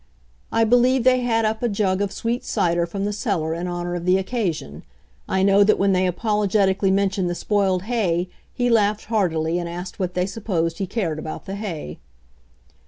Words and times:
I 0.51 0.63
believe 0.63 1.03
they 1.03 1.19
had 1.21 1.45
up 1.45 1.61
a 1.61 1.69
jug 1.69 2.01
of 2.01 2.11
sweet 2.11 2.43
cider 2.43 2.87
from 2.87 3.05
the 3.05 3.13
cellar 3.13 3.53
in 3.53 3.67
honor 3.67 3.93
of 3.93 4.07
the 4.07 4.17
occasion. 4.17 4.81
I 5.29 5.43
know 5.43 5.63
that 5.63 5.77
when 5.77 5.93
they 5.93 6.07
apologetically 6.07 6.89
mentioned 6.89 7.29
the 7.29 7.35
spoiled 7.35 7.83
hay 7.83 8.27
he 8.51 8.67
laughed 8.67 9.05
heartily 9.05 9.59
and 9.59 9.69
asked 9.69 9.99
what 9.99 10.15
they 10.15 10.25
sup 10.25 10.45
posed 10.45 10.79
he 10.79 10.87
cared 10.87 11.19
about 11.19 11.45
the 11.45 11.53
hay. 11.53 11.99